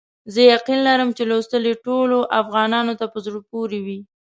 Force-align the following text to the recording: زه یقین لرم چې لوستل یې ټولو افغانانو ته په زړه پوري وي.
زه 0.33 0.41
یقین 0.53 0.79
لرم 0.87 1.09
چې 1.17 1.23
لوستل 1.29 1.63
یې 1.69 1.75
ټولو 1.85 2.17
افغانانو 2.41 2.93
ته 2.99 3.05
په 3.13 3.17
زړه 3.25 3.39
پوري 3.49 3.79
وي. 3.85 3.99